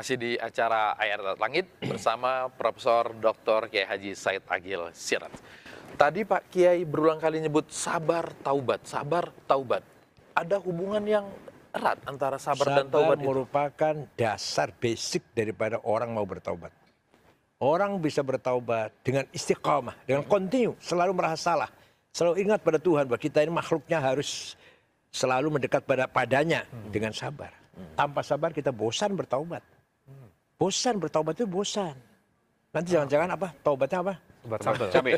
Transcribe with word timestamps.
Masih 0.00 0.16
di 0.16 0.32
acara 0.40 0.96
Ayat 0.96 1.36
Langit 1.36 1.68
bersama 1.84 2.48
Profesor 2.56 3.12
Dr. 3.20 3.68
Kiai 3.68 3.84
Haji 3.84 4.16
Said 4.16 4.40
Agil 4.48 4.88
Sirat. 4.96 5.28
Tadi 5.92 6.24
Pak 6.24 6.48
Kiai 6.48 6.88
berulang 6.88 7.20
kali 7.20 7.36
nyebut 7.36 7.68
sabar 7.68 8.32
taubat, 8.40 8.80
sabar 8.88 9.28
taubat. 9.44 9.84
Ada 10.32 10.56
hubungan 10.56 11.04
yang 11.04 11.28
erat 11.76 12.00
antara 12.08 12.40
sabar, 12.40 12.80
dan 12.80 12.88
taubat 12.88 13.20
itu. 13.20 13.28
merupakan 13.28 13.94
dasar 14.16 14.72
basic 14.72 15.20
daripada 15.36 15.76
orang 15.84 16.16
mau 16.16 16.24
bertaubat. 16.24 16.72
Orang 17.60 18.00
bisa 18.00 18.24
bertaubat 18.24 18.96
dengan 19.04 19.28
istiqamah, 19.36 20.00
dengan 20.08 20.24
kontinu, 20.24 20.80
selalu 20.80 21.12
merasa 21.12 21.52
salah. 21.52 21.68
Selalu 22.08 22.48
ingat 22.48 22.64
pada 22.64 22.80
Tuhan 22.80 23.04
bahwa 23.04 23.20
kita 23.20 23.44
ini 23.44 23.52
makhluknya 23.52 24.00
harus 24.00 24.56
selalu 25.12 25.60
mendekat 25.60 25.84
pada 25.84 26.08
padanya 26.08 26.64
dengan 26.88 27.12
sabar. 27.12 27.52
Tanpa 28.00 28.24
sabar 28.24 28.56
kita 28.56 28.72
bosan 28.72 29.12
bertaubat. 29.12 29.60
Bosan 30.60 31.00
bertaubat 31.00 31.40
itu 31.40 31.48
bosan. 31.48 31.96
Nanti 32.68 32.92
jangan-jangan 32.92 33.32
apa? 33.32 33.48
Taubatnya 33.64 33.98
apa? 34.04 34.14
Sambel. 34.60 34.88
Cabe, 34.92 35.10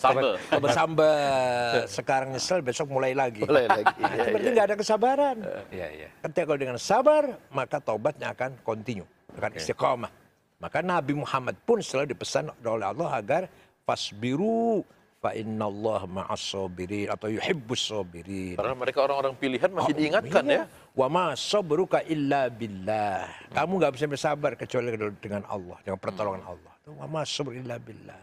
sambel. 0.00 0.28
Taubat 0.48 0.70
sambat. 0.72 1.84
Sekarang 2.00 2.28
nyesel, 2.32 2.64
besok 2.64 2.88
mulai 2.92 3.12
lagi. 3.12 3.44
Boleh 3.44 3.68
lagi. 3.68 3.92
Itu 4.00 4.08
Iya, 4.08 4.24
berarti 4.32 4.48
nggak 4.56 4.66
ada 4.72 4.76
kesabaran. 4.76 5.36
Iya, 5.68 5.86
iya. 5.92 6.08
Ketika 6.24 6.44
kalau 6.48 6.60
dengan 6.60 6.76
sabar, 6.80 7.24
maka 7.52 7.76
taubatnya 7.80 8.32
akan 8.32 8.56
kontinu, 8.64 9.04
akan 9.36 9.50
istiqamah. 9.56 10.12
Maka 10.60 10.78
Nabi 10.80 11.12
Muhammad 11.16 11.56
pun 11.64 11.80
selalu 11.80 12.12
dipesan 12.16 12.52
oleh 12.64 12.84
Allah 12.88 13.08
agar 13.16 13.42
fasbiru 13.84 14.84
fa 15.20 15.36
innallaha 15.36 16.08
ma'as 16.08 16.40
sabirin 16.40 17.12
atau 17.12 17.28
yuhibbus 17.28 17.92
sabirin. 17.92 18.56
Padahal 18.56 18.78
mereka 18.80 19.04
orang-orang 19.04 19.36
pilihan 19.36 19.68
masih 19.68 19.92
diingatkan 19.92 20.44
ya. 20.48 20.52
Iya. 20.52 20.64
Wa 20.96 21.06
ma 21.12 21.36
sabruka 21.36 22.00
illa 22.08 22.48
billah. 22.48 23.28
Kamu 23.52 23.72
nggak 23.76 23.92
bisa 24.00 24.08
bersabar 24.08 24.56
kecuali 24.56 24.96
dengan 25.20 25.44
Allah, 25.44 25.76
dengan 25.84 26.00
pertolongan 26.00 26.42
Allah. 26.48 26.72
Itu 26.80 26.96
Wa 26.96 27.06
ma 27.06 27.20
sabru 27.28 27.52
illa 27.52 27.76
billah. 27.76 28.22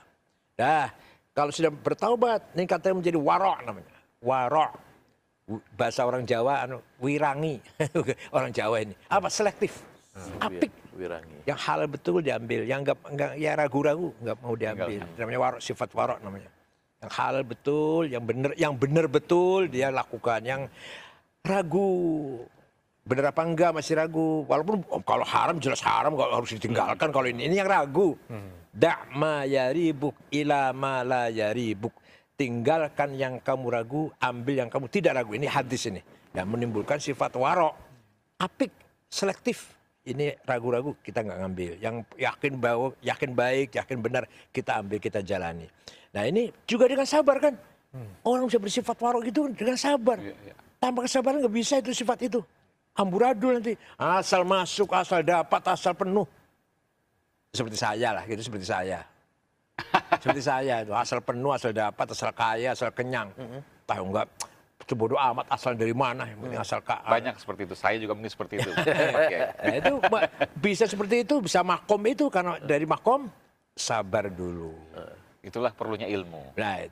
Dah, 0.58 0.90
kalau 1.38 1.54
sudah 1.54 1.70
bertaubat, 1.70 2.58
ini 2.58 2.66
katanya 2.66 2.98
menjadi 2.98 3.20
warok 3.22 3.58
namanya. 3.62 3.98
Warok. 4.26 4.74
Bahasa 5.78 6.02
orang 6.04 6.26
Jawa 6.26 6.66
anu 6.66 6.82
wirangi. 6.98 7.62
orang 8.36 8.50
Jawa 8.50 8.82
ini. 8.82 8.98
Apa 9.06 9.30
selektif? 9.30 9.86
Apik. 10.42 10.74
Wirangi. 10.98 11.46
Yang 11.46 11.60
halal 11.62 11.86
betul 11.86 12.26
diambil, 12.26 12.66
yang 12.66 12.82
enggak, 12.82 12.98
enggak 13.06 13.32
ya 13.38 13.54
ragu-ragu 13.54 14.10
enggak 14.18 14.38
mau 14.42 14.58
diambil. 14.58 15.06
Namanya 15.14 15.40
warok, 15.46 15.62
sifat 15.62 15.94
warok 15.94 16.20
namanya. 16.26 16.57
Yang 16.98 17.12
halal 17.14 17.44
betul, 17.46 18.10
yang 18.10 18.24
benar, 18.26 18.52
yang 18.58 18.74
benar 18.74 19.06
betul 19.06 19.70
dia 19.70 19.94
lakukan. 19.94 20.42
Yang 20.42 20.62
ragu, 21.46 21.94
benar 23.06 23.30
apa 23.30 23.42
enggak 23.46 23.72
masih 23.78 24.02
ragu. 24.02 24.44
Walaupun 24.50 24.82
oh, 24.90 25.02
kalau 25.06 25.22
haram 25.22 25.62
jelas 25.62 25.80
haram, 25.86 26.18
kalau 26.18 26.42
harus 26.42 26.58
ditinggalkan. 26.58 27.14
Kalau 27.14 27.28
ini 27.30 27.46
ini 27.46 27.62
yang 27.62 27.70
ragu. 27.70 28.18
Da' 28.74 29.10
ma 29.14 29.46
yaribuk 29.46 30.18
ila 30.34 30.74
ma 30.74 31.06
la 31.06 31.30
yaribuk. 31.30 31.94
Tinggalkan 32.38 33.18
yang 33.18 33.42
kamu 33.42 33.66
ragu, 33.74 34.02
ambil 34.22 34.66
yang 34.66 34.70
kamu 34.70 34.90
tidak 34.90 35.22
ragu. 35.22 35.34
Ini 35.38 35.50
hadis 35.50 35.90
ini. 35.90 36.02
Dan 36.34 36.50
menimbulkan 36.50 37.02
sifat 37.02 37.34
warok. 37.38 37.74
Apik, 38.38 38.70
selektif 39.10 39.77
ini 40.08 40.32
ragu-ragu 40.48 40.96
kita 41.04 41.20
nggak 41.22 41.40
ngambil. 41.44 41.72
Yang 41.84 41.96
yakin 42.16 42.54
bahwa 42.58 42.88
yakin 43.04 43.32
baik, 43.36 43.76
yakin 43.76 43.98
benar 44.00 44.24
kita 44.56 44.80
ambil 44.80 44.98
kita 45.04 45.20
jalani. 45.20 45.68
Nah 46.16 46.24
ini 46.24 46.48
juga 46.64 46.88
dengan 46.88 47.04
sabar 47.04 47.38
kan. 47.44 47.54
Orang 48.24 48.46
bisa 48.48 48.62
bersifat 48.62 48.96
warok 49.00 49.26
itu 49.28 49.42
dengan 49.52 49.76
sabar. 49.76 50.22
Tanpa 50.78 51.04
kesabaran 51.04 51.42
nggak 51.42 51.56
bisa 51.56 51.82
itu 51.82 51.92
sifat 51.92 52.30
itu. 52.30 52.40
Amburadul 52.98 53.62
nanti 53.62 53.74
asal 53.98 54.42
masuk, 54.42 54.90
asal 54.94 55.22
dapat, 55.22 55.62
asal 55.70 55.94
penuh. 55.94 56.26
Seperti 57.54 57.78
saya 57.78 58.14
lah, 58.14 58.24
gitu 58.26 58.42
seperti 58.42 58.68
saya. 58.70 59.02
seperti 60.22 60.42
saya 60.42 60.82
itu 60.82 60.94
asal 60.94 61.22
penuh, 61.22 61.54
asal 61.54 61.74
dapat, 61.74 62.06
asal 62.14 62.34
kaya, 62.34 62.74
asal 62.74 62.90
kenyang. 62.94 63.30
Tahu 63.86 64.04
nggak? 64.14 64.28
Sebodoh 64.88 65.20
amat 65.20 65.52
asal 65.52 65.76
dari 65.76 65.92
mana? 65.92 66.24
Yang 66.24 66.40
penting 66.48 66.62
asal 66.64 66.80
ka 66.80 67.04
Banyak 67.04 67.36
seperti 67.36 67.62
itu. 67.68 67.76
Saya 67.76 68.00
juga 68.00 68.16
mungkin 68.16 68.32
seperti 68.32 68.64
itu. 68.64 68.72
Nah, 69.68 69.76
itu 69.84 69.94
bisa 70.64 70.88
seperti 70.88 71.28
itu, 71.28 71.44
bisa 71.44 71.60
makom 71.60 72.00
itu 72.08 72.32
karena 72.32 72.56
dari 72.64 72.88
makom 72.88 73.28
sabar 73.76 74.32
dulu. 74.32 74.72
Itulah 75.44 75.76
perlunya 75.76 76.08
ilmu. 76.08 76.56
Nah, 76.56 76.88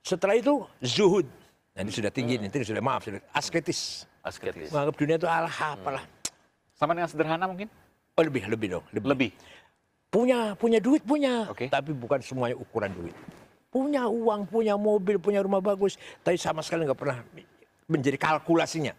setelah 0.00 0.40
itu 0.40 0.64
zuhud. 0.80 1.28
Nah, 1.76 1.80
ini 1.84 1.92
sudah 1.92 2.08
tinggi 2.08 2.40
nih, 2.40 2.48
ini 2.48 2.64
sudah 2.64 2.80
maaf, 2.80 3.04
sudah 3.04 3.20
asketis. 3.36 4.08
Asketis. 4.24 4.72
Menganggap 4.72 4.96
dunia 4.96 5.16
itu 5.20 5.28
alah 5.28 5.52
apalah. 5.52 6.04
Sama 6.72 6.96
dengan 6.96 7.12
sederhana 7.12 7.44
mungkin? 7.44 7.68
Oh, 8.16 8.22
lebih, 8.24 8.48
lebih 8.48 8.80
dong. 8.80 8.84
Lebih. 8.94 9.08
Lebih. 9.12 9.30
Punya, 10.08 10.54
punya 10.54 10.78
duit 10.78 11.02
punya, 11.02 11.50
Oke. 11.50 11.66
tapi 11.66 11.90
bukan 11.90 12.22
semuanya 12.22 12.54
ukuran 12.54 12.94
duit. 12.94 13.16
Punya 13.74 14.06
uang, 14.06 14.46
punya 14.46 14.78
mobil, 14.78 15.18
punya 15.18 15.42
rumah 15.42 15.58
bagus, 15.58 15.98
tapi 16.22 16.38
sama 16.38 16.62
sekali 16.62 16.86
nggak 16.86 16.94
pernah 16.94 17.18
menjadi 17.90 18.14
kalkulasinya. 18.14 18.94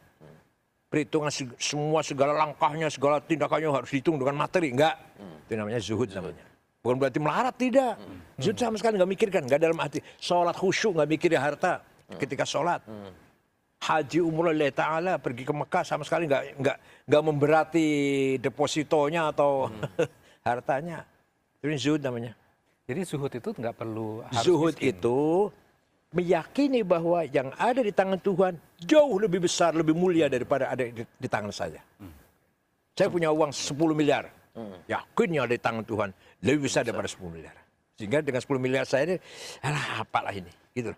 Perhitungan 0.91 1.31
se- 1.31 1.55
semua 1.55 2.03
segala 2.03 2.35
langkahnya, 2.35 2.91
segala 2.91 3.23
tindakannya 3.23 3.71
harus 3.71 3.87
dihitung 3.87 4.19
dengan 4.19 4.35
materi, 4.35 4.75
enggak. 4.75 4.99
Itu 5.47 5.55
namanya 5.55 5.79
zuhud 5.79 6.11
namanya. 6.11 6.43
Bukan 6.83 6.95
berarti 6.99 7.19
melarat, 7.23 7.55
tidak. 7.55 7.95
Zuhud 8.35 8.59
sama 8.59 8.75
sekali 8.75 8.99
nggak 8.99 9.11
mikirkan, 9.15 9.41
nggak 9.47 9.61
dalam 9.63 9.79
hati. 9.79 10.03
Sholat 10.19 10.59
khusyuk 10.59 10.99
nggak 10.99 11.07
mikirin 11.07 11.39
harta 11.39 11.79
ketika 12.19 12.43
sholat. 12.43 12.83
Haji 13.79 14.19
umroh 14.19 14.51
lillahi 14.51 14.75
ta'ala 14.75 15.17
pergi 15.23 15.47
ke 15.47 15.53
Mekah 15.55 15.83
sama 15.87 16.03
sekali 16.03 16.27
nggak 16.27 16.57
nggak 16.59 16.77
nggak 17.07 17.23
memberati 17.23 17.87
depositonya 18.43 19.31
atau 19.31 19.71
hartanya. 20.47 21.07
Itu 21.63 21.71
zuhud 21.79 22.03
namanya. 22.03 22.35
Jadi 22.85 23.01
zuhud 23.01 23.31
itu 23.33 23.49
nggak 23.49 23.75
perlu 23.75 24.21
harus 24.29 24.45
Zuhud 24.45 24.77
miskin. 24.77 24.93
itu 24.93 25.49
meyakini 26.13 26.85
bahwa 26.85 27.25
yang 27.25 27.49
ada 27.57 27.81
di 27.81 27.89
tangan 27.89 28.21
Tuhan 28.21 28.53
jauh 28.85 29.17
lebih 29.17 29.41
besar, 29.43 29.73
lebih 29.73 29.97
mulia 29.97 30.29
daripada 30.29 30.69
ada 30.69 30.85
di, 30.85 31.01
di 31.01 31.27
tangan 31.27 31.49
saya. 31.49 31.81
Saya 32.95 33.09
punya 33.11 33.33
uang 33.33 33.51
10 33.51 33.75
miliar. 33.91 34.29
Yakin 34.87 35.29
yang 35.35 35.43
ada 35.49 35.55
di 35.57 35.59
tangan 35.59 35.83
Tuhan 35.83 36.09
lebih 36.39 36.71
besar 36.71 36.87
daripada 36.87 37.09
10 37.11 37.27
miliar. 37.27 37.55
Sehingga 37.99 38.23
dengan 38.23 38.39
10 38.39 38.55
miliar 38.61 38.85
saya 38.87 39.03
ini, 39.03 39.17
alah 39.65 40.05
apalah 40.05 40.31
ini. 40.31 40.51
Gitu. 40.71 40.95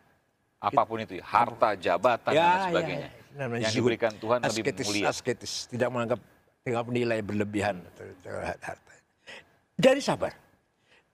Apa 0.61 0.85
pun 0.85 1.01
itu 1.01 1.17
ya. 1.17 1.25
Harta, 1.25 1.73
jabatan, 1.73 2.33
dan 2.33 2.59
sebagainya. 2.69 3.09
Namanya 3.37 3.61
Yang 3.63 3.73
zuhud. 3.73 3.81
diberikan 3.85 4.13
Tuhan 4.17 4.37
lebih 4.43 4.53
asketis, 4.61 4.85
mulia. 4.85 5.05
Asketis, 5.09 5.53
tidak 5.69 5.89
menganggap 5.93 6.19
tidak 6.65 6.83
nilai 6.89 7.19
berlebihan 7.23 7.75
terhadap 8.21 8.59
harta. 8.59 8.91
Dari 9.77 10.01
sabar. 10.01 10.33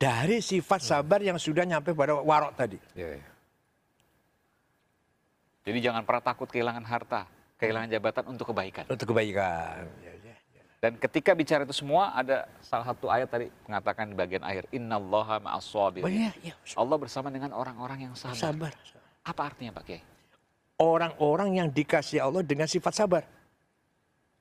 Dari 0.03 0.38
sifat 0.44 0.84
sabar 0.84 1.24
yang 1.24 1.40
sudah 1.40 1.64
nyampe 1.64 1.96
pada 1.96 2.19
warok 2.19 2.52
tadi. 2.59 2.75
Iya, 2.91 3.24
iya. 3.24 3.28
Jadi 5.64 5.80
jangan 5.80 6.03
pernah 6.03 6.19
takut 6.19 6.52
kehilangan 6.52 6.84
harta, 6.84 7.24
kehilangan 7.56 7.88
jabatan 7.88 8.24
untuk 8.36 8.52
kebaikan. 8.52 8.84
Untuk 8.91 9.16
kebaikan. 9.16 9.88
Ya, 10.03 10.12
ya. 10.19 10.36
Dan 10.84 11.00
ketika 11.00 11.31
bicara 11.31 11.64
itu 11.64 11.72
semua 11.72 12.12
ada 12.12 12.44
salah 12.59 12.84
satu 12.84 13.08
ayat 13.08 13.31
tadi 13.31 13.47
mengatakan 13.64 14.12
di 14.12 14.16
bagian 14.19 14.44
akhir 14.44 14.68
innallaha 14.75 15.40
ma'as 15.40 15.64
Oh, 15.72 15.88
sabirin. 15.88 16.12
iya, 16.12 16.31
iya. 16.44 16.53
Allah 16.75 17.00
bersama 17.00 17.31
dengan 17.31 17.56
orang-orang 17.56 18.12
yang 18.12 18.14
sabar. 18.20 18.35
Sabar. 18.35 18.72
Apa 19.24 19.41
artinya 19.47 19.80
Pak 19.80 19.84
Kiai? 19.88 20.03
Orang-orang 20.84 21.64
yang 21.64 21.68
dikasih 21.72 22.20
Allah 22.20 22.44
dengan 22.44 22.68
sifat 22.68 22.91
sabar. 22.91 23.24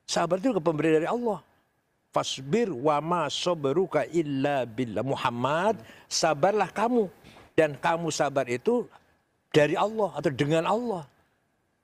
Sabar 0.03 0.35
itu 0.43 0.51
pemberi 0.59 0.99
dari 0.99 1.07
Allah. 1.07 1.39
Fasbir 2.13 2.69
wa 2.69 3.01
ma 3.01 3.21
sabruka 3.25 4.05
illa 4.13 4.69
billah. 4.69 5.01
Muhammad, 5.01 5.81
sabarlah 6.05 6.69
kamu. 6.69 7.09
Dan 7.57 7.73
kamu 7.77 8.13
sabar 8.13 8.45
itu 8.45 8.85
dari 9.49 9.73
Allah 9.73 10.13
atau 10.13 10.29
dengan 10.29 10.65
Allah. 10.69 11.09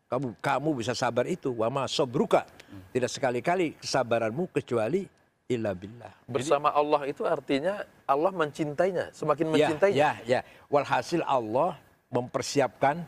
Kamu 0.10 0.38
kamu 0.42 0.70
bisa 0.82 0.94
sabar 0.94 1.26
itu 1.26 1.50
wa 1.54 1.70
ma 1.74 1.84
sabruka. 1.90 2.46
Tidak 2.94 3.10
sekali-kali 3.10 3.78
kesabaranmu 3.82 4.54
kecuali 4.54 5.06
illa 5.50 5.74
billah. 5.74 6.14
Bersama 6.30 6.70
Allah 6.70 7.10
itu 7.10 7.26
artinya 7.26 7.82
Allah 8.06 8.30
mencintainya, 8.30 9.10
semakin 9.10 9.46
Ya, 9.50 9.74
mencintainya. 9.74 9.98
ya, 9.98 10.12
ya. 10.26 10.40
Walhasil 10.70 11.26
Allah 11.26 11.74
mempersiapkan 12.14 13.02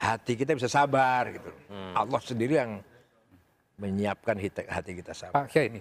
hati 0.00 0.36
kita 0.40 0.56
bisa 0.56 0.72
sabar 0.72 1.28
gitu. 1.36 1.52
Allah 1.92 2.20
sendiri 2.24 2.60
yang 2.60 2.80
menyiapkan 3.76 4.40
hati, 4.40 4.64
hati 4.68 4.92
kita 5.04 5.12
sabar. 5.12 5.44
Pak 5.44 5.52
Kiai 5.52 5.68
ini 5.68 5.80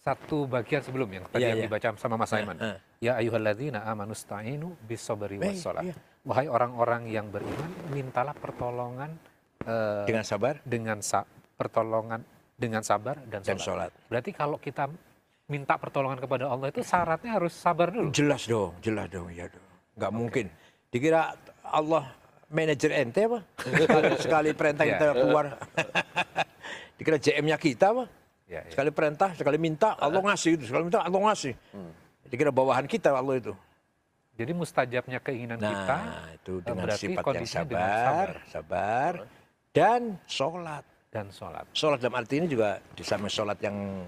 satu 0.00 0.48
bagian 0.48 0.80
sebelum 0.80 1.08
yang 1.10 1.24
tadi 1.28 1.44
Iya, 1.44 1.48
yang 1.52 1.58
iya. 1.60 1.66
dibaca 1.68 1.88
sama 1.94 2.16
Mas 2.16 2.32
Aiman. 2.32 2.56
eh. 2.56 2.76
Ya 3.00 3.20
ayyuhalladzina 3.20 3.84
amanu 3.84 4.16
sta'inu 4.16 4.72
bis-sabri 4.80 5.36
Eh, 5.36 5.52
was-shalah. 5.52 5.84
iya. 5.84 5.94
Wahai 6.20 6.48
orang-orang 6.48 7.04
yang 7.06 7.28
beriman, 7.28 7.68
mintalah 7.88 8.32
pertolongan 8.32 9.12
eh, 9.60 10.04
Dengan 10.04 10.24
sabar 10.24 10.56
dengan 10.64 10.98
sa- 11.00 11.28
pertolongan 11.54 12.24
dengan 12.56 12.80
sabar 12.80 13.20
dan 13.28 13.40
dan 13.40 13.56
sholat. 13.56 13.88
sholat. 13.88 13.90
Berarti 14.08 14.30
kalau 14.32 14.56
kita 14.56 14.88
minta 15.46 15.76
pertolongan 15.76 16.16
kepada 16.16 16.48
Allah 16.48 16.68
itu 16.68 16.80
syaratnya 16.80 17.36
harus 17.36 17.52
sabar 17.52 17.88
dulu. 17.88 18.08
Jelas 18.10 18.44
dong, 18.44 18.72
jelas 18.80 19.08
dong, 19.08 19.28
ya 19.28 19.48
dong. 19.48 19.64
Nggak 19.96 20.12
mungkin. 20.12 20.46
Dikira 20.88 21.36
Allah 21.62 22.08
manajer 22.48 22.90
ente 22.96 23.24
apa? 23.24 23.40
Sekali, 23.58 24.08
sekali 24.24 24.50
perintah 24.52 24.84
Iya. 24.84 24.92
kita 24.96 25.04
keluar. 25.14 25.44
Dikira 26.96 27.16
JM-nya 27.16 27.56
kita 27.56 27.92
apa? 27.92 28.04
Ya, 28.50 28.66
ya. 28.66 28.70
Sekali 28.74 28.90
perintah, 28.90 29.30
sekali 29.38 29.62
minta, 29.62 29.94
Allah 29.94 30.18
ngasih. 30.26 30.58
Sekali 30.66 30.82
minta, 30.90 31.06
Allah 31.06 31.20
ngasih. 31.30 31.54
Jadi 32.26 32.34
kira 32.34 32.50
bawahan 32.50 32.90
kita 32.90 33.14
Allah 33.14 33.38
itu. 33.38 33.54
Jadi 34.34 34.50
mustajabnya 34.56 35.22
keinginan 35.22 35.60
Nah, 35.60 35.70
kita 35.70 35.98
itu 36.34 36.52
eh, 36.58 36.60
dengan 36.66 36.84
berarti 36.88 37.06
sifat 37.06 37.22
yang 37.22 37.44
dengan 37.44 37.46
sabar, 37.46 38.28
sabar, 38.48 39.12
dan 39.70 40.00
sholat. 40.24 40.84
dan 41.12 41.26
sholat. 41.30 41.64
Sholat 41.76 41.98
dalam 42.00 42.14
arti 42.18 42.38
ini 42.42 42.46
juga 42.48 42.78
di 42.96 43.02
samping 43.04 43.28
sholat 43.30 43.58
yang 43.62 44.06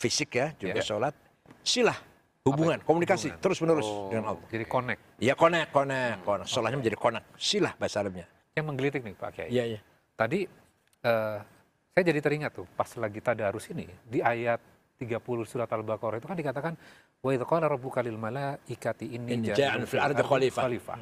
fisik 0.00 0.34
ya, 0.34 0.50
juga 0.56 0.80
Ya. 0.80 0.84
sholat 0.86 1.14
silah, 1.60 1.98
hubungan, 2.46 2.80
komunikasi 2.82 3.36
terus 3.38 3.60
menerus 3.60 3.84
dengan 4.08 4.32
Allah. 4.32 4.44
Jadi 4.48 4.64
connect. 4.64 5.00
Ya 5.20 5.34
connect, 5.36 5.68
connect, 5.70 6.18
connect. 6.24 6.48
Sholatnya 6.48 6.78
menjadi 6.80 6.98
connect, 6.98 7.26
silah 7.36 7.72
bahasa 7.76 8.00
Arabnya. 8.00 8.26
Yang 8.56 8.64
menggelitik 8.64 9.00
nih 9.04 9.14
Pak 9.18 9.30
Kiai. 9.34 9.48
Iya, 9.50 9.64
iya. 9.76 9.80
Tadi 10.14 10.40
eh, 11.04 11.38
saya 11.94 12.10
jadi 12.10 12.18
teringat 12.18 12.50
tuh 12.58 12.66
pas 12.74 12.90
lagi 12.98 13.22
tadarus 13.22 13.70
ini 13.70 13.86
di 14.02 14.18
ayat 14.18 14.58
30 14.98 15.14
surat 15.46 15.70
Al-Baqarah 15.70 16.18
itu 16.18 16.26
kan 16.26 16.34
dikatakan 16.34 16.74
wa 17.22 17.30
idz 17.30 17.46
qala 17.46 17.70
rabbuka 17.70 18.02
lil 18.02 18.18
malaikati 18.18 19.14
inni 19.14 19.54
ja'ilun 19.54 19.86
fil 19.86 20.02
ardi 20.02 20.18
khalifah." 20.26 20.98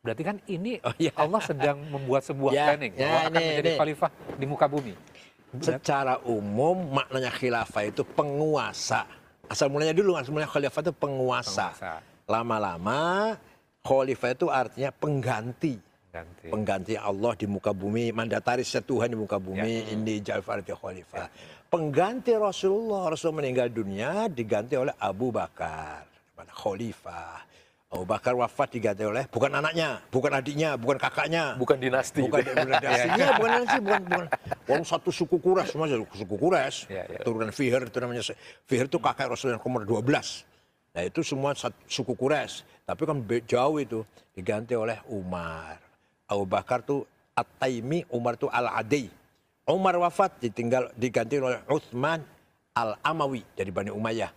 Berarti 0.00 0.22
kan 0.24 0.40
ini 0.48 0.80
Oh, 0.80 0.96
iya. 0.96 1.12
Allah 1.12 1.44
sedang 1.44 1.76
membuat 1.92 2.24
sebuah 2.24 2.52
Ya, 2.56 2.72
planning 2.72 2.92
ya, 2.96 3.04
bahwa 3.04 3.20
akan 3.20 3.36
ini, 3.36 3.44
menjadi 3.52 3.68
ini. 3.68 3.78
khalifah 3.84 4.10
di 4.40 4.46
muka 4.48 4.64
bumi. 4.64 4.94
Secara 5.60 6.14
umum 6.24 6.76
maknanya 6.88 7.28
khilafah 7.36 7.82
itu 7.84 8.00
penguasa. 8.08 9.04
Asal 9.44 9.68
mulanya 9.68 9.92
dulu, 9.92 10.16
asal 10.16 10.32
mulanya 10.32 10.48
khalifah 10.48 10.80
itu. 10.88 10.92
Penguasa. 10.96 11.68
Lama-lama 12.24 13.36
khalifah 13.84 14.28
itu 14.32 14.48
artinya 14.48 14.88
pengganti. 14.88 15.76
Ganti. 16.10 16.50
Pengganti 16.50 16.94
Allah 16.98 17.38
di 17.38 17.46
muka 17.46 17.70
bumi, 17.70 18.10
mandatarisnya 18.10 18.82
Tuhan 18.82 19.14
di 19.14 19.18
muka 19.18 19.38
bumi, 19.38 19.94
ini 19.94 20.18
Ja'far 20.18 20.58
khalifah. 20.66 21.30
Pengganti 21.70 22.34
Rasulullah, 22.34 23.14
Rasul 23.14 23.30
meninggal 23.30 23.70
dunia 23.70 24.26
diganti 24.26 24.74
oleh 24.74 24.90
Abu 24.98 25.30
Bakar, 25.30 26.02
khalifah. 26.34 27.46
Abu 27.90 28.06
Bakar 28.06 28.38
wafat 28.38 28.74
diganti 28.74 29.02
oleh 29.02 29.26
bukan 29.30 29.50
anaknya, 29.50 29.98
bukan 30.14 30.30
adiknya, 30.30 30.78
bukan 30.78 30.94
kakaknya, 30.98 31.58
Bukan 31.58 31.78
dinasti. 31.78 32.22
bukan 32.22 32.38
itu. 32.46 32.54
bukan 32.54 32.78
dinastinya, 32.78 33.26
bukan 33.34 33.50
dinasti, 33.50 33.78
bukan 33.82 34.00
bukan. 34.06 34.26
Orang 34.70 34.84
satu 34.86 35.10
suku 35.10 35.36
Quraisy 35.42 35.74
semua 35.74 35.86
jadi 35.90 36.06
suku 36.06 36.34
Quraisy. 36.38 36.78
Ya, 36.86 37.02
ya. 37.10 37.18
Turunan 37.26 37.50
Fihr 37.50 37.82
itu 37.86 37.98
namanya. 37.98 38.22
Fihr 38.66 38.86
itu 38.86 38.98
kakak 39.02 39.34
Rasul 39.34 39.54
yang 39.54 39.62
nomor 39.62 39.82
12. 39.82 40.06
Nah 40.94 41.02
itu 41.02 41.22
semua 41.26 41.50
suku 41.90 42.14
Quraisy. 42.14 42.62
Tapi 42.86 43.02
kan 43.06 43.18
jauh 43.46 43.76
itu 43.82 44.06
diganti 44.38 44.78
oleh 44.78 45.02
Umar. 45.10 45.89
Abu 46.30 46.46
Bakar 46.46 46.86
tuh 46.86 47.02
At-Taimi, 47.34 48.06
Umar 48.14 48.38
tuh 48.38 48.46
Al-Adi. 48.46 49.10
Umar 49.66 49.98
wafat 49.98 50.38
ditinggal 50.38 50.94
diganti 50.94 51.42
oleh 51.42 51.62
Utsman 51.66 52.22
Al-Amawi 52.74 53.42
dari 53.58 53.70
Bani 53.74 53.90
Umayyah. 53.90 54.30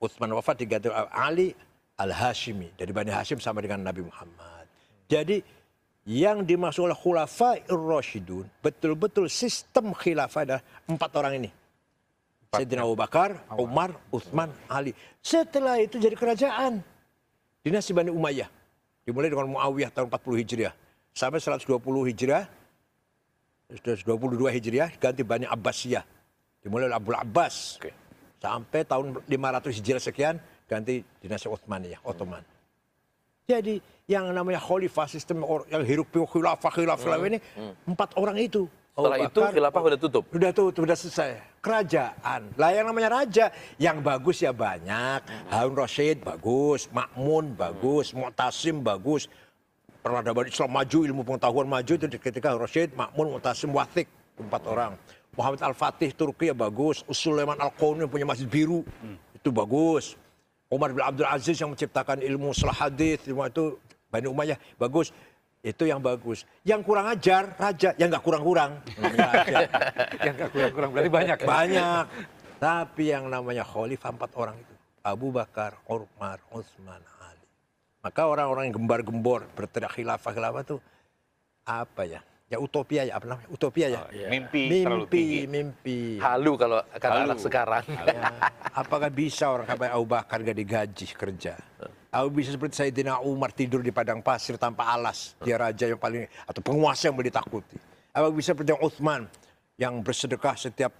Utsman 0.00 0.32
wafat 0.36 0.60
diganti 0.60 0.92
oleh 0.92 1.08
Ali 1.08 1.48
Al-Hashimi 1.96 2.76
dari 2.76 2.92
Bani 2.92 3.12
Hashim 3.12 3.40
sama 3.40 3.64
dengan 3.64 3.80
Nabi 3.84 4.04
Muhammad. 4.04 4.64
Jadi 5.08 5.40
yang 6.08 6.44
dimaksud 6.44 6.88
oleh 6.88 6.96
khulafa 6.96 7.60
Rasyidun 7.68 8.48
betul-betul 8.64 9.28
sistem 9.28 9.92
khilafah 9.92 10.42
adalah 10.44 10.62
empat 10.88 11.10
orang 11.16 11.32
ini. 11.44 11.50
Sayyidina 12.50 12.82
Abu 12.82 12.98
Bakar, 12.98 13.46
Umar, 13.54 13.94
Utsman, 14.10 14.50
Ali. 14.66 14.90
Setelah 15.22 15.78
itu 15.78 16.02
jadi 16.02 16.18
kerajaan. 16.18 16.82
Dinasti 17.62 17.94
Bani 17.94 18.10
Umayyah. 18.10 18.50
Dimulai 19.06 19.30
dengan 19.30 19.46
Muawiyah 19.54 19.90
tahun 19.94 20.10
40 20.10 20.40
Hijriah. 20.42 20.74
Sampai 21.14 21.42
120 21.42 21.78
Hijriah. 22.10 22.44
22 23.70 24.50
Hijriah 24.50 24.90
ganti 24.98 25.22
Bani 25.22 25.46
Abbasiyah. 25.46 26.02
Dimulai 26.58 26.90
oleh 26.90 26.98
Abdul 26.98 27.18
Abbas. 27.18 27.78
Oke. 27.78 27.92
Sampai 28.40 28.82
tahun 28.88 29.20
500 29.28 29.78
Hijriah 29.78 30.02
sekian 30.02 30.34
ganti 30.66 31.04
dinasti 31.22 31.46
Utsmaniyah, 31.46 32.00
Ottoman. 32.02 32.42
Jadi 33.50 33.82
yang 34.06 34.30
namanya 34.30 34.62
khalifah 34.62 35.10
sistem 35.10 35.42
yang 35.70 35.82
hirup 35.82 36.06
pikuk 36.10 36.38
khilafah 36.38 36.70
khilafah 36.70 37.18
ini 37.26 37.38
empat 37.86 38.14
orang 38.14 38.38
itu. 38.38 38.70
Abu 38.90 39.06
Setelah 39.06 39.18
itu 39.22 39.40
Bakar, 39.40 39.54
khilafah 39.54 39.80
udah 39.86 39.98
tutup. 40.02 40.24
Udah 40.34 40.50
tuh, 40.50 40.66
udah 40.74 40.96
selesai. 40.98 41.30
Kerajaan. 41.62 42.40
Lah 42.58 42.70
yang 42.74 42.90
namanya 42.90 43.22
raja, 43.22 43.54
yang 43.78 44.02
bagus 44.02 44.42
ya 44.42 44.50
banyak. 44.50 45.22
Harun 45.46 45.78
Rashid 45.78 46.20
bagus, 46.26 46.90
Makmun 46.90 47.54
bagus, 47.54 48.10
Mu'tasim 48.12 48.82
bagus. 48.82 49.30
Peradaban 50.00 50.48
Islam 50.48 50.72
maju, 50.72 50.98
ilmu 51.04 51.22
pengetahuan 51.28 51.68
maju 51.68 51.92
itu 51.92 52.06
ketika 52.16 52.56
Rashid, 52.56 52.96
Makmun, 52.96 53.36
Mu'tasim, 53.36 53.68
Wathik. 53.76 54.08
Empat 54.40 54.64
orang. 54.64 54.96
Muhammad 55.36 55.60
Al-Fatih 55.60 56.16
Turki 56.16 56.48
ya 56.48 56.56
bagus. 56.56 57.04
Sulaiman 57.12 57.60
Al-Qauni 57.60 58.08
yang 58.08 58.10
punya 58.10 58.24
masjid 58.24 58.48
biru. 58.48 58.80
Itu 59.36 59.52
bagus. 59.52 60.16
Umar 60.72 60.94
bin 60.94 61.02
Abdul 61.04 61.28
Aziz 61.28 61.60
yang 61.60 61.74
menciptakan 61.74 62.22
ilmu 62.22 62.54
salah 62.54 62.86
hadis, 62.86 63.20
ilmu 63.26 63.42
itu 63.44 63.76
Bani 64.08 64.26
Umayyah 64.30 64.58
bagus. 64.80 65.12
Itu 65.60 65.84
yang 65.84 66.00
bagus. 66.00 66.48
Yang 66.64 66.80
kurang 66.88 67.12
ajar, 67.12 67.52
raja. 67.60 67.92
Yang 68.00 68.16
nggak 68.16 68.24
kurang-kurang. 68.24 68.80
Yang 70.24 70.34
gak 70.40 70.50
kurang-kurang 70.56 70.90
berarti 70.96 71.10
banyak 71.12 71.36
ya. 71.36 71.46
Banyak. 71.46 72.04
Tapi 72.56 73.04
yang 73.12 73.28
namanya 73.28 73.64
khalifah 73.64 74.08
empat 74.08 74.30
orang 74.40 74.56
itu. 74.56 74.74
Abu 75.04 75.32
Bakar, 75.32 75.76
Umar, 75.84 76.40
Utsman. 76.52 77.00
Maka 78.00 78.24
orang-orang 78.24 78.72
yang 78.72 78.80
gembar-gembor 78.80 79.44
berteriak 79.52 79.92
khilafah 79.92 80.32
khilafah 80.32 80.62
itu 80.64 80.76
apa 81.68 82.02
ya? 82.08 82.20
Ya 82.50 82.58
utopia 82.58 83.06
ya 83.06 83.20
apa 83.20 83.30
namanya? 83.30 83.48
Utopia 83.52 83.86
ya. 83.86 84.00
Mimpi, 84.26 84.82
terlalu 84.82 85.06
tinggi. 85.06 85.46
mimpi, 85.46 85.54
mimpi. 85.54 85.98
Halu 86.18 86.58
kalau 86.58 86.82
kata 86.90 87.14
Halu. 87.14 87.26
anak 87.30 87.38
sekarang. 87.38 87.84
Ya, 87.86 88.26
apakah 88.82 89.06
bisa 89.12 89.46
orang 89.46 89.70
kayak 89.70 89.94
Abu 89.94 90.06
Bakar 90.08 90.42
gak 90.42 90.58
digaji 90.58 91.06
kerja? 91.14 91.54
Aku 92.10 92.26
bisa 92.34 92.50
seperti 92.50 92.74
Sayyidina 92.74 93.22
Umar 93.22 93.54
tidur 93.54 93.86
di 93.86 93.94
padang 93.94 94.18
pasir 94.18 94.58
tanpa 94.58 94.90
alas. 94.90 95.38
Dia 95.46 95.62
raja 95.62 95.86
yang 95.86 96.00
paling 96.00 96.26
atau 96.42 96.58
penguasa 96.58 97.06
yang 97.06 97.14
boleh 97.14 97.30
ditakuti. 97.30 97.78
Apa 98.10 98.34
bisa 98.34 98.50
seperti 98.50 98.74
Uthman 98.82 99.30
yang 99.78 100.02
bersedekah 100.02 100.58
setiap 100.58 100.90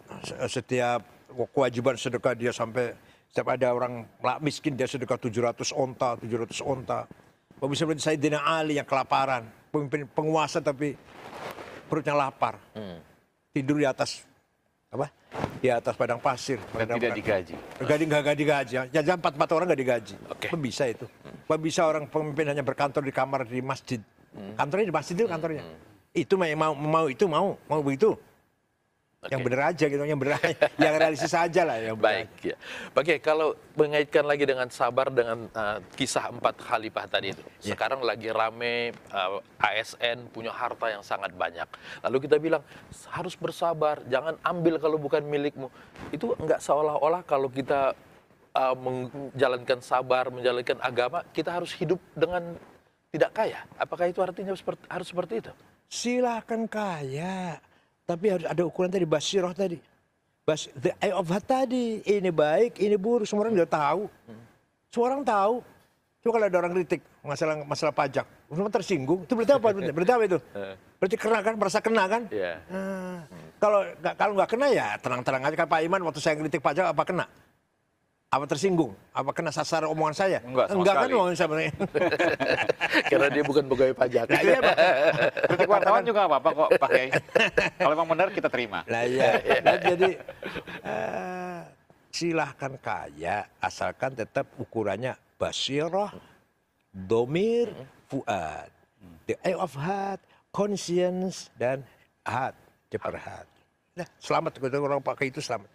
setiap 0.46 1.02
kewajiban 1.50 1.98
sedekah 1.98 2.38
dia 2.38 2.54
sampai 2.54 2.94
setiap 3.30 3.54
ada 3.54 3.70
orang 3.70 4.10
miskin 4.42 4.74
dia 4.74 4.90
sedekah 4.90 5.14
700 5.14 5.70
onta, 5.70 6.18
700 6.18 6.66
onta. 6.66 7.06
Apa 7.06 7.66
bisa 7.70 7.86
seperti 7.86 8.02
Sayyidina 8.02 8.42
Ali 8.42 8.74
yang 8.74 8.88
kelaparan, 8.88 9.46
pemimpin 9.70 10.02
penguasa 10.10 10.58
tapi 10.58 10.98
perutnya 11.86 12.18
lapar. 12.18 12.58
Tidur 13.54 13.78
di 13.78 13.86
atas 13.86 14.26
apa? 14.90 15.06
Di 15.62 15.70
atas 15.70 15.94
padang 15.94 16.18
pasir. 16.18 16.58
Dan 16.74 16.90
Padang- 16.90 16.98
tidak 16.98 17.14
digaji. 17.14 17.54
Gaji 17.78 18.02
nggak 18.10 18.22
gaji 18.34 18.44
gaji. 18.44 18.74
Ya 18.90 19.00
jangan 19.06 19.22
empat 19.22 19.34
empat 19.38 19.50
orang 19.54 19.66
nggak 19.70 19.80
digaji. 19.86 20.14
Oke. 20.26 20.46
Apa 20.50 20.58
bisa 20.58 20.84
itu? 20.90 21.06
Apa 21.46 21.54
bisa 21.54 21.86
orang 21.86 22.10
pemimpin 22.10 22.50
hanya 22.50 22.66
berkantor 22.66 23.06
di 23.06 23.14
kamar 23.14 23.46
di 23.46 23.62
masjid? 23.62 24.02
Kantornya 24.58 24.90
di 24.90 24.94
masjid 24.94 25.14
itu 25.14 25.30
kantornya. 25.30 25.62
Itu 26.10 26.34
mau 26.34 26.50
mau 26.58 26.72
mau 26.74 27.06
itu 27.06 27.30
mau 27.30 27.54
mau 27.70 27.78
begitu. 27.78 28.18
Yang 29.28 29.44
Oke. 29.44 29.46
bener 29.52 29.60
aja 29.68 29.84
gitu, 29.84 30.00
yang 30.00 30.16
bener 30.16 30.40
yang 30.80 30.94
realistis 30.96 31.36
aja 31.36 31.60
lah 31.68 31.76
yang. 31.76 31.92
Baik 31.92 32.32
ya. 32.40 32.56
Oke, 32.96 33.20
kalau 33.20 33.52
mengaitkan 33.76 34.24
lagi 34.24 34.48
dengan 34.48 34.64
sabar 34.72 35.12
dengan 35.12 35.44
uh, 35.52 35.76
kisah 35.92 36.32
empat 36.32 36.56
khalifah 36.56 37.04
tadi 37.04 37.36
itu. 37.36 37.44
Ya. 37.60 37.76
Sekarang 37.76 38.00
lagi 38.00 38.32
rame 38.32 38.96
uh, 39.12 39.44
ASN 39.60 40.24
punya 40.32 40.48
harta 40.48 40.88
yang 40.88 41.04
sangat 41.04 41.36
banyak. 41.36 41.68
Lalu 42.00 42.16
kita 42.24 42.40
bilang 42.40 42.64
harus 43.12 43.36
bersabar, 43.36 44.00
jangan 44.08 44.40
ambil 44.40 44.80
kalau 44.80 44.96
bukan 44.96 45.20
milikmu. 45.20 45.68
Itu 46.08 46.32
enggak 46.40 46.64
seolah-olah 46.64 47.20
kalau 47.28 47.52
kita 47.52 47.92
uh, 48.56 48.72
menjalankan 48.72 49.84
sabar, 49.84 50.32
menjalankan 50.32 50.80
agama, 50.80 51.28
kita 51.36 51.52
harus 51.52 51.76
hidup 51.76 52.00
dengan 52.16 52.56
tidak 53.12 53.36
kaya. 53.36 53.68
Apakah 53.76 54.08
itu 54.08 54.24
artinya 54.24 54.56
seperti, 54.56 54.80
harus 54.88 55.12
seperti 55.12 55.44
itu? 55.44 55.52
Silakan 55.92 56.64
kaya, 56.70 57.60
tapi 58.10 58.26
harus 58.26 58.46
ada 58.50 58.62
ukuran 58.66 58.90
tadi 58.90 59.06
basiroh 59.06 59.54
tadi. 59.54 59.78
Bas, 60.42 60.66
the 60.74 60.90
eye 60.98 61.14
of 61.14 61.30
heart 61.30 61.46
tadi, 61.46 62.02
ini 62.02 62.34
baik, 62.34 62.82
ini 62.82 62.98
buruk, 62.98 63.22
semua 63.22 63.46
orang 63.46 63.54
udah 63.54 63.70
tahu. 63.70 64.02
Semua 64.90 65.06
orang 65.14 65.22
tahu. 65.22 65.62
Coba 66.20 66.30
kalau 66.36 66.46
ada 66.50 66.58
orang 66.60 66.72
kritik 66.76 67.00
masalah 67.24 67.54
masalah 67.64 67.94
pajak, 67.96 68.26
semua 68.50 68.68
tersinggung. 68.68 69.24
Itu 69.24 69.32
berarti 69.38 69.52
apa? 69.56 69.68
Berarti 69.72 70.12
apa 70.12 70.24
itu? 70.26 70.38
Berarti 71.00 71.16
kena 71.16 71.38
kan, 71.40 71.54
merasa 71.56 71.78
kena 71.80 72.04
kan? 72.10 72.22
Iya. 72.28 72.60
Nah, 72.68 73.24
kalau 73.56 73.80
nggak 73.88 74.14
kalau 74.20 74.32
nggak 74.36 74.50
kena 74.52 74.66
ya 74.68 74.86
tenang-tenang 75.00 75.42
aja 75.48 75.56
kan 75.56 75.68
Pak 75.70 75.80
Iman 75.80 76.00
waktu 76.04 76.20
saya 76.20 76.34
kritik 76.36 76.60
pajak 76.60 76.92
apa 76.92 77.02
kena? 77.08 77.24
Apa 78.30 78.46
tersinggung? 78.46 78.94
Apa 79.10 79.34
kena 79.34 79.50
sasar 79.50 79.90
omongan 79.90 80.14
saya? 80.14 80.38
Enggak, 80.46 80.70
sama 80.70 80.78
Enggak 80.78 80.94
kan 81.02 81.08
omongan 81.18 81.34
saya 81.34 81.48
bener. 81.50 81.74
Karena 83.10 83.26
dia 83.26 83.42
bukan 83.42 83.64
pegawai 83.66 83.94
pajak. 83.98 84.26
Nah, 84.30 84.42
iya, 84.46 84.58
Pak. 84.62 84.76
Kritik 85.50 85.66
wartawan 85.66 86.02
juga 86.06 86.20
apa-apa 86.30 86.48
kok, 86.54 86.68
Pak 86.78 86.90
Kiai. 86.94 87.10
Kalau 87.74 87.90
memang 87.90 88.06
benar 88.06 88.30
kita 88.30 88.46
terima. 88.46 88.86
Lah 88.86 89.02
iya. 89.02 89.34
Nah, 89.66 89.76
jadi 89.82 90.10
eh, 90.86 91.60
silahkan 92.14 92.78
kaya 92.78 93.50
asalkan 93.58 94.14
tetap 94.14 94.46
ukurannya 94.62 95.18
basirah, 95.34 96.14
domir, 96.94 97.74
fuad. 98.06 98.70
The 99.26 99.42
eye 99.42 99.58
of 99.58 99.74
heart, 99.74 100.22
conscience 100.54 101.50
dan 101.58 101.82
heart, 102.22 102.54
ceper 102.94 103.18
heart. 103.18 103.50
Nah, 103.90 104.06
selamat 104.22 104.62
orang 104.78 105.02
pakai 105.02 105.34
itu 105.34 105.42
selamat. 105.42 105.66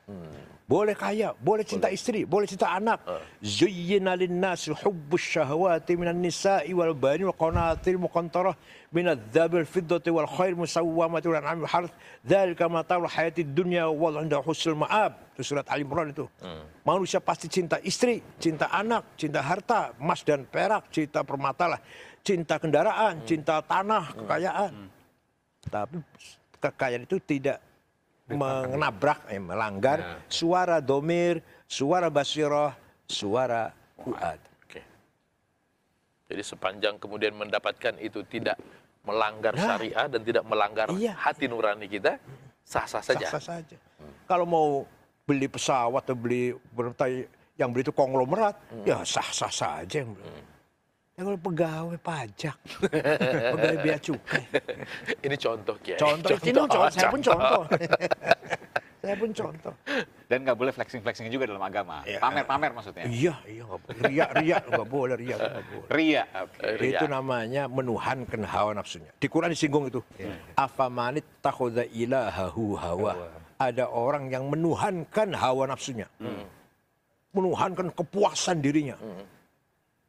Boleh 0.66 0.96
kaya, 0.98 1.36
boleh 1.38 1.62
cinta 1.62 1.92
istri, 1.94 2.26
boleh 2.26 2.48
cinta 2.50 2.72
anak. 2.72 3.04
Zuyyina 3.44 4.16
lin-nasi 4.18 4.74
hubbus 4.74 5.22
syahawati 5.22 5.94
minan 5.94 6.24
nisa'i 6.24 6.74
wal 6.74 6.96
bani 6.96 7.28
wal 7.28 7.38
qanatir 7.38 8.00
muqantarah 8.02 8.58
min 8.90 9.14
adh-dhahabi 9.14 9.62
wal 9.62 9.70
fiddati 9.70 10.10
wal 10.10 10.26
khair 10.26 10.58
musawwamati 10.58 11.28
wal 11.30 11.38
an'ami 11.38 11.68
wal 11.68 11.74
harth. 11.76 11.94
Dzalika 12.26 12.66
mata'ul 12.66 13.06
hayatid 13.06 13.52
dunya 13.54 13.86
wal 13.92 14.18
'inda 14.18 14.42
husnul 14.42 14.80
ma'ab. 14.80 15.36
Itu 15.38 15.46
surat 15.46 15.68
Ali 15.70 15.86
Imran 15.86 16.10
itu. 16.10 16.26
Manusia 16.88 17.22
pasti 17.22 17.46
cinta 17.46 17.78
istri, 17.84 18.24
cinta 18.42 18.72
anak, 18.72 19.20
cinta 19.20 19.44
harta, 19.44 19.94
emas 20.02 20.24
dan 20.26 20.48
perak, 20.50 20.90
cinta 20.90 21.22
permata 21.22 21.78
lah. 21.78 21.80
Cinta 22.26 22.58
kendaraan, 22.58 23.22
cinta 23.28 23.62
tanah, 23.62 24.18
kekayaan. 24.18 24.74
Tapi 25.68 26.00
kekayaan 26.58 27.06
itu 27.06 27.22
tidak 27.22 27.62
menabrak, 28.30 29.30
eh, 29.30 29.38
melanggar 29.38 30.22
suara 30.26 30.82
domir, 30.82 31.46
suara 31.70 32.10
basiroh, 32.10 32.74
suara 33.06 33.70
fuad. 34.02 34.42
Oke. 34.66 34.82
Jadi 36.34 36.42
sepanjang 36.42 36.98
kemudian 36.98 37.38
mendapatkan 37.38 37.94
itu 38.02 38.26
tidak 38.26 38.58
melanggar 39.06 39.54
Nah. 39.54 39.62
syariah 39.62 40.08
dan 40.10 40.22
tidak 40.26 40.44
melanggar 40.50 40.90
Iya. 40.90 41.14
hati 41.14 41.46
nurani 41.46 41.86
kita, 41.86 42.18
sah-sah 42.66 43.06
saja. 43.06 43.30
Sah-sah 43.30 43.62
saja. 43.62 43.78
Kalau 44.26 44.50
mau 44.50 44.68
beli 45.30 45.46
pesawat 45.46 46.02
atau 46.10 46.18
beli 46.18 46.58
yang 47.56 47.70
beli 47.70 47.86
itu 47.86 47.94
konglomerat, 47.94 48.58
ya 48.90 49.06
sah-sah 49.06 49.54
saja. 49.54 50.02
beli. 50.02 50.55
Ya 51.16 51.24
kalau 51.24 51.40
pegawai 51.40 51.96
pajak, 52.04 52.58
pegawai 53.56 53.78
bea 53.80 53.96
cukai. 54.04 54.44
Ini 55.26 55.36
contoh 55.40 55.76
Kiai. 55.80 55.96
Contoh, 55.96 56.28
ini 56.44 56.52
Oh, 56.60 56.68
contoh, 56.68 56.92
saya 56.92 57.08
pun 57.08 57.22
contoh. 57.32 57.62
saya 59.00 59.16
pun 59.16 59.30
contoh. 59.32 59.74
Dan 60.28 60.44
nggak 60.44 60.58
boleh 60.60 60.76
flexing-flexing 60.76 61.32
juga 61.32 61.48
dalam 61.48 61.64
agama. 61.64 62.04
Iya. 62.04 62.20
Pamer-pamer 62.20 62.76
maksudnya. 62.76 63.08
Iya, 63.08 63.32
iya 63.48 63.64
nggak 63.64 63.80
boleh. 63.80 64.00
Riak, 64.12 64.30
riak 64.44 64.64
nggak 64.68 64.88
boleh, 64.92 65.16
riak 65.16 65.38
nggak 65.40 65.66
boleh. 65.72 65.88
Ria. 65.88 66.24
Oke. 66.44 66.60
Eh, 66.68 66.76
ria. 66.84 67.00
Itu 67.00 67.06
namanya 67.08 67.64
menuhankan 67.72 68.42
hawa 68.44 68.72
nafsunya. 68.76 69.12
Di 69.16 69.28
Quran 69.32 69.56
disinggung 69.56 69.88
itu. 69.88 70.04
Afamanit 70.60 71.24
takhudha 71.40 71.88
ilahahu 71.96 72.76
hawa. 72.76 73.14
Ada 73.56 73.88
orang 73.88 74.28
yang 74.28 74.52
menuhankan 74.52 75.32
hawa 75.32 75.64
nafsunya. 75.72 76.12
Menuhankan 77.32 77.88
kepuasan 77.96 78.60
dirinya. 78.60 79.00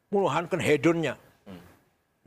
Menuhankan 0.07 0.59
hedonnya. 0.63 1.15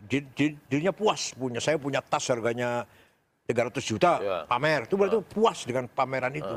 Di- 0.01 0.27
di- 0.35 0.57
dirinya 0.67 0.91
puas 0.91 1.33
punya. 1.37 1.61
Saya 1.61 1.77
punya 1.77 2.01
tas 2.01 2.25
harganya 2.29 2.85
300 3.47 3.85
juta. 3.85 4.13
Ya. 4.19 4.37
Pamer. 4.49 4.89
Itu 4.89 4.97
berarti 4.97 5.17
puas 5.23 5.63
dengan 5.65 5.87
pameran 5.87 6.33
itu. 6.35 6.55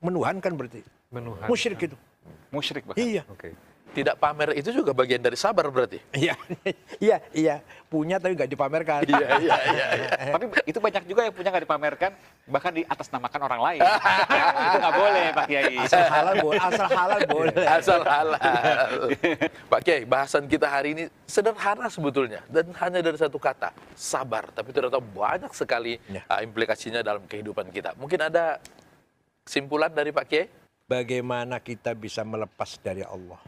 Menuhankan 0.00 0.52
berarti. 0.54 0.80
Menuhan. 1.10 1.46
Musyrik 1.50 1.80
itu. 1.82 1.96
Musyrik 2.50 2.86
bahkan. 2.86 3.02
Iya. 3.02 3.22
Oke. 3.28 3.52
Tidak 3.96 4.16
pamer 4.20 4.52
itu 4.52 4.68
juga 4.76 4.92
bagian 4.92 5.24
dari 5.24 5.40
sabar 5.40 5.72
berarti. 5.72 5.96
Iya, 6.12 6.36
iya, 7.06 7.16
iya. 7.32 7.56
Punya 7.88 8.20
tapi 8.20 8.36
nggak 8.36 8.50
dipamerkan. 8.52 9.08
Iya, 9.08 9.26
iya, 9.40 9.56
iya. 9.72 9.86
iya. 9.96 10.06
Tapi 10.36 10.44
itu 10.68 10.78
banyak 10.82 11.02
juga 11.08 11.20
yang 11.24 11.32
punya 11.32 11.48
nggak 11.48 11.64
dipamerkan, 11.64 12.12
bahkan 12.50 12.72
di 12.76 12.82
atas 12.84 13.08
namakan 13.08 13.40
orang 13.48 13.60
lain. 13.62 13.80
itu 14.68 14.76
nggak 14.76 14.96
boleh 15.00 15.26
Pak 15.32 15.46
Kiai. 15.48 15.76
Asal 15.80 16.04
halal 16.12 16.34
boleh, 16.44 16.60
asal 16.60 16.88
halal 16.92 17.20
boleh. 17.24 17.54
Asal 17.64 18.00
halal. 18.04 18.40
Pak 19.72 19.80
Kiai, 19.80 20.02
bahasan 20.04 20.44
kita 20.44 20.66
hari 20.68 20.92
ini 20.92 21.04
sederhana 21.24 21.88
sebetulnya 21.88 22.44
dan 22.52 22.68
hanya 22.76 23.00
dari 23.00 23.16
satu 23.16 23.40
kata, 23.40 23.72
sabar. 23.96 24.50
Tapi 24.52 24.70
ternyata 24.76 25.00
banyak 25.00 25.52
sekali 25.56 25.96
Ya. 26.10 26.22
uh, 26.28 26.40
implikasinya 26.44 27.00
dalam 27.00 27.24
kehidupan 27.24 27.72
kita. 27.72 27.96
Mungkin 27.96 28.20
ada 28.28 28.60
kesimpulan 29.46 29.90
dari 29.90 30.12
Pak 30.12 30.26
Kiai? 30.28 30.46
Bagaimana 30.86 31.58
kita 31.58 31.96
bisa 31.98 32.22
melepas 32.22 32.78
dari 32.78 33.02
Allah? 33.02 33.38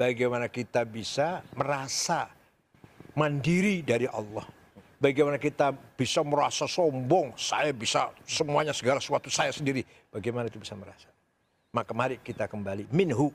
Bagaimana 0.00 0.48
kita 0.48 0.80
bisa 0.88 1.44
merasa 1.52 2.32
mandiri 3.12 3.84
dari 3.84 4.08
Allah? 4.08 4.48
Bagaimana 4.96 5.36
kita 5.36 5.76
bisa 5.76 6.24
merasa 6.24 6.64
sombong, 6.64 7.36
saya 7.36 7.68
bisa 7.76 8.08
semuanya 8.24 8.72
segala 8.72 8.96
sesuatu 8.96 9.28
saya 9.28 9.52
sendiri. 9.52 9.84
Bagaimana 10.08 10.48
itu 10.48 10.56
bisa 10.56 10.72
merasa? 10.72 11.04
Maka 11.76 11.92
mari 11.92 12.16
kita 12.16 12.48
kembali 12.48 12.88
minhu 12.88 13.28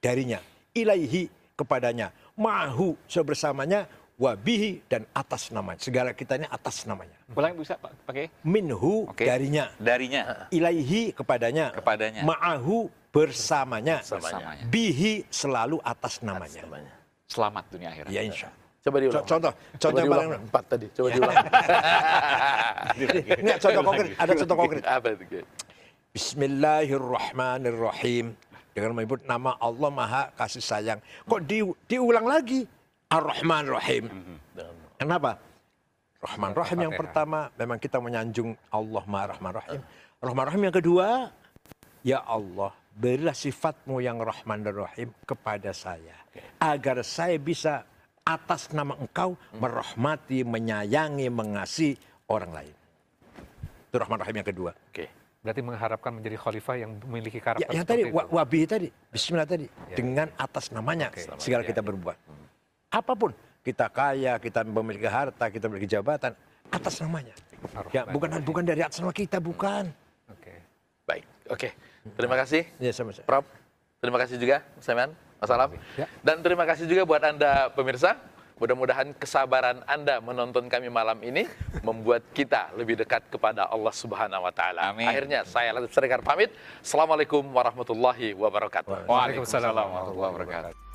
darinya, 0.00 0.40
ilaihi 0.72 1.28
kepadanya, 1.52 2.08
mahu 2.32 2.96
sebersamanya, 3.04 3.84
wabihi 4.16 4.88
dan 4.88 5.04
atas 5.12 5.52
namanya. 5.52 5.84
Segala 5.84 6.16
kita 6.16 6.40
ini 6.40 6.48
atas 6.48 6.88
namanya. 6.88 7.12
Ulangi 7.36 7.60
bisa 7.60 7.76
Pak 7.76 7.92
Pak 8.08 8.12
Kiai? 8.16 8.28
Minhu 8.40 9.04
Oke. 9.12 9.28
darinya, 9.28 9.68
Darinya. 9.76 10.48
ilaihi 10.48 11.12
kepadanya, 11.12 11.76
Kepadanya. 11.76 12.24
ma'ahu 12.24 12.88
bersamanya, 13.16 14.04
Bersamanya. 14.04 14.68
bihi 14.68 15.24
selalu 15.32 15.80
atas 15.80 16.20
namanya. 16.20 16.60
Namanya. 16.68 16.92
Selamat 17.24 17.64
dunia 17.72 17.88
akhirat. 17.88 18.12
Ya 18.12 18.20
insya 18.20 18.52
Allah. 18.52 18.64
Coba 18.84 18.96
diulang. 19.02 19.18
Co- 19.18 19.26
contoh, 19.26 19.50
Coba 19.50 19.80
contoh 19.80 19.98
yang 19.98 20.06
diulang. 20.06 20.28
paling- 20.30 20.46
empat 20.46 20.64
tadi. 20.68 20.86
Coba 20.94 21.08
diulang. 21.10 21.36
Ini 23.42 23.50
contoh 23.58 23.82
konkret, 23.82 24.14
ada 24.14 24.30
contoh 24.36 24.56
konkret. 24.56 24.82
Apa 25.00 25.06
itu? 25.10 25.24
Kiai? 25.26 25.42
Bismillahirrahmanirrahim. 26.14 28.26
Dengan 28.76 28.92
menyebut 28.92 29.24
nama 29.24 29.56
Allah 29.56 29.88
Maha 29.88 30.28
Kasih 30.36 30.60
Sayang. 30.60 31.00
Kok 31.24 31.40
di, 31.48 31.64
diulang 31.88 32.28
lagi? 32.28 32.68
Ar-Rahman 33.08 33.72
Rahim. 33.72 34.12
Kenapa? 35.00 35.40
Rahman 36.20 36.52
Rahim 36.52 36.84
yang 36.84 36.92
pertama, 36.92 37.48
memang 37.56 37.80
kita 37.80 37.96
menyanjung 37.96 38.52
Allah 38.68 39.00
Maha 39.08 39.32
Rahman 39.32 39.52
Rahim. 39.56 39.80
Rahman 40.20 40.44
Rahim 40.44 40.62
yang 40.62 40.76
kedua, 40.76 41.32
Ya 42.04 42.20
Allah, 42.22 42.70
berilah 42.96 43.36
sifatmu 43.36 44.00
yang 44.00 44.16
Rahman 44.18 44.64
dan 44.64 44.74
Rahim 44.80 45.08
kepada 45.28 45.70
saya. 45.76 46.16
Agar 46.56 47.04
saya 47.04 47.36
bisa 47.36 47.84
atas 48.24 48.72
nama 48.72 48.96
engkau 48.96 49.36
merahmati, 49.60 50.42
menyayangi, 50.42 51.28
mengasihi 51.28 52.00
orang 52.32 52.50
lain. 52.56 52.74
Itu 53.92 53.96
Rahman 54.00 54.18
Rahim 54.24 54.36
yang 54.40 54.48
kedua. 54.48 54.72
Oke. 54.90 55.06
Berarti 55.44 55.62
mengharapkan 55.62 56.10
menjadi 56.10 56.36
khalifah 56.42 56.74
yang 56.74 56.90
memiliki 57.06 57.38
Ya, 57.38 57.44
karakter 57.54 57.70
yang 57.70 57.86
tadi, 57.86 58.02
itu. 58.10 58.18
wabi 58.18 58.60
tadi, 58.66 58.88
bismillah 59.14 59.46
tadi. 59.46 59.70
Ya. 59.70 59.94
Dengan 59.94 60.26
atas 60.34 60.74
namanya, 60.74 61.06
Oke. 61.14 61.22
segala 61.38 61.62
Ya, 61.62 61.70
kita 61.70 61.86
berbuat. 61.86 62.18
Apa 62.90 63.12
pun, 63.14 63.30
kita 63.62 63.86
kaya, 63.86 64.42
kita 64.42 64.66
memiliki 64.66 65.06
harta, 65.06 65.46
kita 65.46 65.70
memiliki 65.70 65.94
jabatan, 65.94 66.34
atas 66.66 66.98
namanya. 66.98 67.30
Ya, 67.94 68.02
bukan 68.10 68.42
bukan 68.42 68.66
dari 68.66 68.82
atas 68.82 68.98
nama 68.98 69.14
kita, 69.14 69.38
bukan. 69.38 69.86
Oke. 70.26 70.54
Baik. 71.06 71.24
Oke. 71.46 71.68
Terima 72.14 72.36
kasih. 72.38 72.62
Ya, 72.78 72.92
sama-sama. 72.94 73.26
Prof, 73.26 73.46
terima 73.98 74.18
kasih 74.22 74.36
juga, 74.38 74.62
Mas 74.78 74.86
Eman, 74.86 75.10
Mas 75.42 75.50
Alam. 75.50 75.70
Ya. 75.98 76.06
Dan 76.22 76.40
terima 76.46 76.62
kasih 76.62 76.86
juga 76.86 77.02
buat 77.02 77.22
Anda 77.26 77.74
pemirsa. 77.74 78.14
Mudah-mudahan 78.56 79.12
kesabaran 79.20 79.84
Anda 79.84 80.16
menonton 80.24 80.72
kami 80.72 80.88
malam 80.88 81.20
ini 81.20 81.44
membuat 81.84 82.24
kita 82.32 82.72
lebih 82.72 82.96
dekat 82.96 83.28
kepada 83.28 83.68
Allah 83.68 83.92
Subhanahu 83.92 84.48
wa 84.48 84.52
taala. 84.54 84.96
Amin. 84.96 85.04
Akhirnya 85.04 85.44
saya 85.44 85.76
Latif 85.76 85.92
Serikar 85.92 86.24
pamit. 86.24 86.48
Assalamualaikum 86.80 87.44
warahmatullahi 87.52 88.32
wabarakatuh. 88.32 89.04
Waalaikumsalam 89.04 89.76
warahmatullahi 89.76 90.30
wabarakatuh. 90.32 90.85